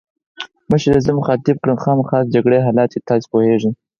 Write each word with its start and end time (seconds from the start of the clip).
مشرې 0.71 0.95
یې 0.97 1.03
زه 1.05 1.11
مخاطب 1.19 1.55
کړم: 1.63 1.77
خامخا 1.83 2.17
د 2.21 2.27
جګړې 2.35 2.65
حالات 2.65 2.89
دي، 2.93 2.99
تاسي 3.09 3.25
هم 3.27 3.31
پوهېږئ. 3.33 3.71